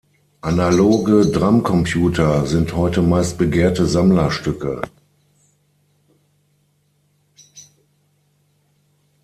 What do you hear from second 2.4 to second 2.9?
sind